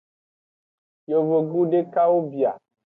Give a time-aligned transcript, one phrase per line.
[1.11, 2.51] Yovogbu dekawo bia.